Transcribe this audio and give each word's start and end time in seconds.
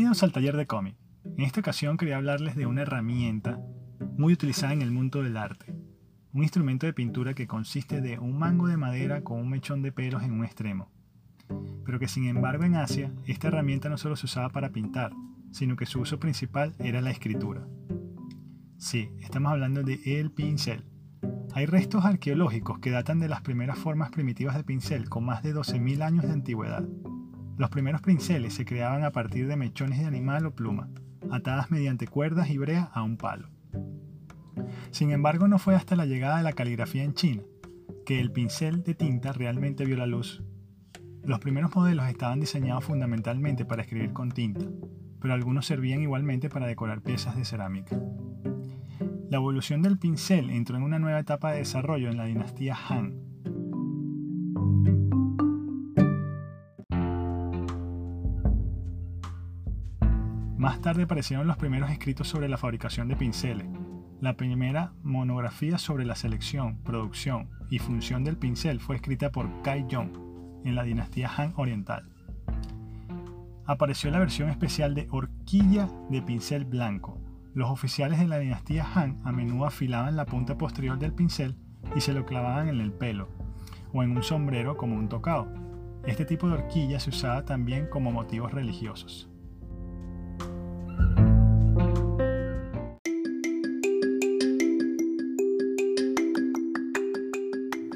Bienvenidos 0.00 0.22
al 0.22 0.32
taller 0.32 0.56
de 0.56 0.66
cómic. 0.66 0.96
En 1.36 1.44
esta 1.44 1.60
ocasión 1.60 1.98
quería 1.98 2.16
hablarles 2.16 2.56
de 2.56 2.64
una 2.64 2.80
herramienta 2.80 3.60
muy 4.16 4.32
utilizada 4.32 4.72
en 4.72 4.80
el 4.80 4.90
mundo 4.90 5.22
del 5.22 5.36
arte. 5.36 5.74
Un 6.32 6.42
instrumento 6.42 6.86
de 6.86 6.94
pintura 6.94 7.34
que 7.34 7.46
consiste 7.46 8.00
de 8.00 8.18
un 8.18 8.38
mango 8.38 8.66
de 8.66 8.78
madera 8.78 9.20
con 9.20 9.38
un 9.38 9.50
mechón 9.50 9.82
de 9.82 9.92
pelos 9.92 10.22
en 10.22 10.32
un 10.32 10.46
extremo. 10.46 10.90
Pero 11.84 11.98
que 11.98 12.08
sin 12.08 12.24
embargo 12.24 12.64
en 12.64 12.76
Asia 12.76 13.12
esta 13.26 13.48
herramienta 13.48 13.90
no 13.90 13.98
solo 13.98 14.16
se 14.16 14.24
usaba 14.24 14.48
para 14.48 14.70
pintar, 14.70 15.12
sino 15.50 15.76
que 15.76 15.84
su 15.84 16.00
uso 16.00 16.18
principal 16.18 16.74
era 16.78 17.02
la 17.02 17.10
escritura. 17.10 17.68
Sí, 18.78 19.10
estamos 19.20 19.52
hablando 19.52 19.82
de 19.82 20.00
el 20.18 20.30
pincel. 20.30 20.86
Hay 21.52 21.66
restos 21.66 22.06
arqueológicos 22.06 22.78
que 22.78 22.90
datan 22.90 23.20
de 23.20 23.28
las 23.28 23.42
primeras 23.42 23.78
formas 23.78 24.08
primitivas 24.08 24.56
de 24.56 24.64
pincel 24.64 25.10
con 25.10 25.26
más 25.26 25.42
de 25.42 25.54
12.000 25.54 26.02
años 26.02 26.24
de 26.24 26.32
antigüedad. 26.32 26.88
Los 27.60 27.68
primeros 27.68 28.00
pinceles 28.00 28.54
se 28.54 28.64
creaban 28.64 29.04
a 29.04 29.10
partir 29.10 29.46
de 29.46 29.54
mechones 29.54 29.98
de 29.98 30.06
animal 30.06 30.46
o 30.46 30.54
pluma, 30.54 30.88
atadas 31.30 31.70
mediante 31.70 32.06
cuerdas 32.08 32.48
y 32.48 32.56
brea 32.56 32.84
a 32.84 33.02
un 33.02 33.18
palo. 33.18 33.50
Sin 34.92 35.10
embargo, 35.10 35.46
no 35.46 35.58
fue 35.58 35.74
hasta 35.74 35.94
la 35.94 36.06
llegada 36.06 36.38
de 36.38 36.42
la 36.42 36.54
caligrafía 36.54 37.04
en 37.04 37.12
China 37.12 37.42
que 38.06 38.18
el 38.18 38.32
pincel 38.32 38.82
de 38.82 38.94
tinta 38.94 39.34
realmente 39.34 39.84
vio 39.84 39.98
la 39.98 40.06
luz. 40.06 40.42
Los 41.22 41.38
primeros 41.38 41.76
modelos 41.76 42.08
estaban 42.08 42.40
diseñados 42.40 42.82
fundamentalmente 42.82 43.66
para 43.66 43.82
escribir 43.82 44.14
con 44.14 44.30
tinta, 44.30 44.64
pero 45.20 45.34
algunos 45.34 45.66
servían 45.66 46.00
igualmente 46.00 46.48
para 46.48 46.66
decorar 46.66 47.02
piezas 47.02 47.36
de 47.36 47.44
cerámica. 47.44 47.94
La 49.28 49.36
evolución 49.36 49.82
del 49.82 49.98
pincel 49.98 50.48
entró 50.48 50.78
en 50.78 50.82
una 50.82 50.98
nueva 50.98 51.20
etapa 51.20 51.52
de 51.52 51.58
desarrollo 51.58 52.08
en 52.08 52.16
la 52.16 52.24
dinastía 52.24 52.74
Han, 52.88 53.29
Más 60.60 60.82
tarde 60.82 61.04
aparecieron 61.04 61.46
los 61.46 61.56
primeros 61.56 61.90
escritos 61.90 62.28
sobre 62.28 62.46
la 62.46 62.58
fabricación 62.58 63.08
de 63.08 63.16
pinceles. 63.16 63.66
La 64.20 64.36
primera 64.36 64.92
monografía 65.02 65.78
sobre 65.78 66.04
la 66.04 66.14
selección, 66.14 66.76
producción 66.82 67.48
y 67.70 67.78
función 67.78 68.24
del 68.24 68.36
pincel 68.36 68.78
fue 68.78 68.96
escrita 68.96 69.32
por 69.32 69.62
Kai 69.62 69.86
Jong 69.90 70.10
en 70.66 70.74
la 70.74 70.82
dinastía 70.82 71.30
Han 71.34 71.54
Oriental. 71.56 72.10
Apareció 73.64 74.10
la 74.10 74.18
versión 74.18 74.50
especial 74.50 74.94
de 74.94 75.08
horquilla 75.10 75.88
de 76.10 76.20
pincel 76.20 76.66
blanco. 76.66 77.18
Los 77.54 77.70
oficiales 77.70 78.18
de 78.18 78.28
la 78.28 78.36
dinastía 78.36 78.86
Han 78.94 79.18
a 79.24 79.32
menudo 79.32 79.64
afilaban 79.64 80.14
la 80.14 80.26
punta 80.26 80.58
posterior 80.58 80.98
del 80.98 81.14
pincel 81.14 81.56
y 81.96 82.02
se 82.02 82.12
lo 82.12 82.26
clavaban 82.26 82.68
en 82.68 82.82
el 82.82 82.92
pelo 82.92 83.30
o 83.94 84.02
en 84.02 84.14
un 84.14 84.22
sombrero 84.22 84.76
como 84.76 84.96
un 84.96 85.08
tocado. 85.08 85.48
Este 86.04 86.26
tipo 86.26 86.48
de 86.48 86.56
horquilla 86.56 87.00
se 87.00 87.08
usaba 87.08 87.46
también 87.46 87.86
como 87.86 88.12
motivos 88.12 88.52
religiosos. 88.52 89.29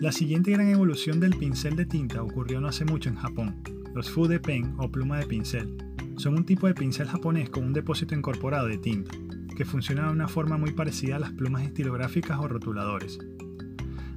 La 0.05 0.13
siguiente 0.13 0.51
gran 0.51 0.69
evolución 0.69 1.19
del 1.19 1.35
pincel 1.35 1.77
de 1.77 1.87
tinta 1.87 2.23
ocurrió 2.23 2.61
no 2.61 2.69
hace 2.69 2.85
mucho 2.85 3.09
en 3.09 3.15
Japón. 3.15 3.63
Los 3.95 4.11
fude 4.11 4.39
pen 4.39 4.75
o 4.77 4.91
pluma 4.91 5.19
de 5.19 5.25
pincel 5.25 5.79
son 6.19 6.35
un 6.35 6.45
tipo 6.45 6.67
de 6.67 6.75
pincel 6.75 7.09
japonés 7.09 7.49
con 7.49 7.65
un 7.65 7.73
depósito 7.73 8.15
incorporado 8.15 8.67
de 8.67 8.77
tinta, 8.77 9.17
que 9.57 9.65
funciona 9.65 10.09
de 10.09 10.13
una 10.13 10.29
forma 10.29 10.59
muy 10.59 10.73
parecida 10.73 11.17
a 11.17 11.21
las 11.21 11.33
plumas 11.33 11.63
estilográficas 11.63 12.39
o 12.39 12.47
rotuladores. 12.47 13.19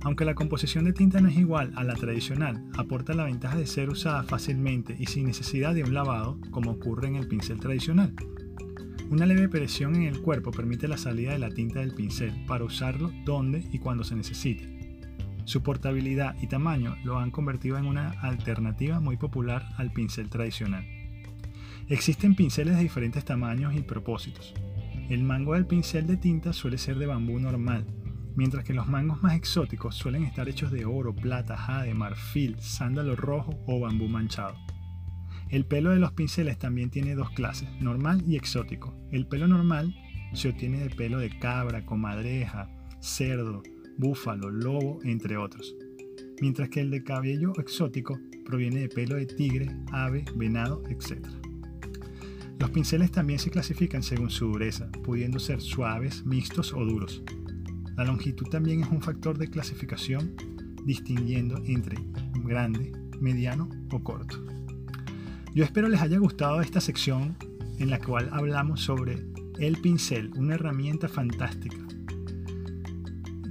Aunque 0.02 0.25
la 0.25 0.35
composición 0.35 0.83
de 0.83 0.91
tinta 0.91 1.21
no 1.21 1.29
es 1.29 1.38
igual 1.38 1.71
a 1.77 1.85
la 1.85 1.95
tradicional, 1.95 2.66
aporta 2.75 3.13
la 3.13 3.23
ventaja 3.23 3.57
de 3.57 3.66
ser 3.66 3.89
usada 3.89 4.23
fácilmente 4.23 4.94
y 4.99 5.05
sin 5.05 5.25
necesidad 5.25 5.73
de 5.73 5.85
un 5.85 5.94
lavado, 5.94 6.38
como 6.51 6.72
ocurre 6.72 7.07
en 7.07 7.16
el 7.16 7.29
pincel 7.29 7.61
tradicional. 7.61 8.13
Una 9.09 9.25
leve 9.25 9.47
presión 9.47 9.95
en 9.95 10.03
el 10.03 10.19
cuerpo 10.19 10.51
permite 10.51 10.89
la 10.89 10.97
salida 10.97 11.31
de 11.31 11.39
la 11.39 11.50
tinta 11.50 11.79
del 11.79 11.94
pincel 11.94 12.33
para 12.45 12.66
usarlo 12.66 13.09
donde 13.23 13.66
y 13.72 13.79
cuando 13.79 14.03
se 14.03 14.17
necesite. 14.17 14.76
Su 15.47 15.63
portabilidad 15.63 16.35
y 16.41 16.47
tamaño 16.47 16.97
lo 17.06 17.19
han 17.19 17.31
convertido 17.31 17.78
en 17.78 17.85
una 17.85 18.09
alternativa 18.19 19.00
muy 19.00 19.16
popular 19.16 19.66
al 19.78 19.94
pincel 19.94 20.30
tradicional. 20.30 20.85
Existen 21.88 22.35
pinceles 22.35 22.75
de 22.75 22.84
diferentes 22.84 23.24
tamaños 23.24 23.74
y 23.74 23.80
propósitos. 23.80 24.53
El 25.09 25.24
mango 25.24 25.53
del 25.53 25.66
pincel 25.66 26.06
de 26.06 26.18
tinta 26.18 26.52
suele 26.52 26.78
ser 26.78 26.97
de 26.97 27.06
bambú 27.06 27.40
normal, 27.40 27.88
mientras 28.36 28.66
que 28.66 28.74
los 28.74 28.90
mangos 28.90 29.24
más 29.24 29.36
exóticos 29.36 29.96
suelen 29.96 30.25
estar 30.25 30.50
hechos 30.50 30.69
de 30.69 30.84
oro, 30.84 31.16
plata, 31.16 31.56
jade, 31.56 31.94
marfil, 31.94 32.59
sándalo 32.59 33.16
rojo 33.16 33.57
o 33.68 33.80
bambú 33.80 34.09
manchado. 34.09 34.57
El 35.47 35.66
pelo 35.66 35.91
de 35.91 36.00
los 36.00 36.12
pinceles 36.12 36.59
también 36.59 36.90
tiene 36.90 37.16
dos 37.16 37.30
clases, 37.30 37.69
normal 37.80 38.22
y 38.28 38.36
exótico. 38.36 38.94
El 39.13 39.28
pelo 39.28 39.47
normal 39.47 39.96
se 40.34 40.50
obtiene 40.50 40.80
de 40.80 40.90
pelo 40.90 41.19
de 41.19 41.40
cabra, 41.40 41.86
comadreja, 41.86 42.69
cerdo, 43.00 43.63
búfalo, 43.97 44.50
lobo, 44.50 45.00
entre 45.03 45.38
otros. 45.38 45.75
Mientras 46.40 46.69
que 46.69 46.81
el 46.81 46.91
de 46.91 47.03
cabello 47.03 47.53
exótico 47.58 48.19
proviene 48.46 48.81
de 48.81 48.90
pelo 48.90 49.16
de 49.16 49.25
tigre, 49.25 49.75
ave, 49.91 50.24
venado, 50.35 50.84
etc. 50.90 51.25
Los 52.59 52.69
pinceles 52.72 53.12
también 53.12 53.40
se 53.40 53.50
clasifican 53.50 54.03
según 54.03 54.30
su 54.30 54.47
dureza, 54.47 54.91
pudiendo 55.03 55.40
ser 55.40 55.62
suaves, 55.62 56.25
mixtos 56.25 56.74
o 56.74 56.86
duros. 56.86 57.24
La 57.96 58.06
longitud 58.06 58.47
también 58.47 58.84
es 58.84 58.90
un 58.90 59.02
factor 59.02 59.38
de 59.38 59.50
clasificación, 59.50 60.36
distinguiendo 60.86 61.57
entre 61.66 61.97
grande, 62.46 62.91
mediano 63.19 63.69
o 63.91 64.03
corto. 64.03 64.44
Yo 65.53 65.63
espero 65.63 65.90
les 65.90 66.02
haya 66.02 66.19
gustado 66.19 66.62
esta 66.62 66.81
sección 66.81 67.36
en 67.80 67.90
la 67.90 68.00
cual 68.00 68.30
hablamos 68.31 68.81
sobre 68.81 69.25
el 69.59 69.78
pincel, 69.81 70.31
una 70.36 70.56
herramienta 70.56 71.07
fantástica 71.07 71.78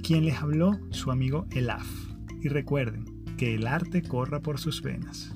quien 0.07 0.23
les 0.23 0.41
habló, 0.41 0.79
su 0.91 1.11
amigo 1.11 1.47
Elaf. 1.51 1.85
Y 2.41 2.47
recuerden, 2.47 3.03
que 3.35 3.55
el 3.55 3.67
arte 3.67 4.01
corra 4.01 4.39
por 4.39 4.57
sus 4.57 4.81
venas. 4.81 5.35